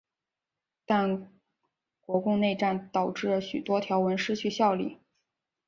[0.87, 1.31] 但
[2.03, 4.97] 国共内战导致许多条文失去效力。